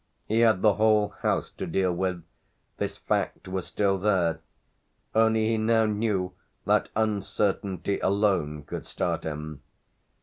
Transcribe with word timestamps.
He 0.25 0.39
had 0.39 0.63
the 0.63 0.73
whole 0.81 1.09
house 1.21 1.51
to 1.51 1.67
deal 1.67 1.93
with, 1.93 2.23
this 2.77 2.97
fact 2.97 3.47
was 3.47 3.67
still 3.67 3.99
there; 3.99 4.39
only 5.13 5.49
he 5.49 5.57
now 5.59 5.85
knew 5.85 6.33
that 6.65 6.89
uncertainty 6.95 7.99
alone 7.99 8.63
could 8.63 8.87
start 8.87 9.23
him. 9.25 9.61